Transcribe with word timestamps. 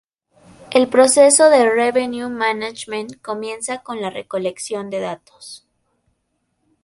El 0.71 0.89
proceso 0.89 1.51
de 1.51 1.69
Revenue 1.69 2.27
Management 2.27 3.21
comienza 3.21 3.83
con 3.83 4.01
la 4.01 4.09
recolección 4.09 4.89
de 4.89 4.99
datos. 4.99 5.67